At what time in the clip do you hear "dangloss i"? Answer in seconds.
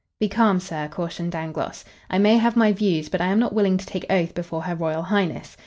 1.31-2.17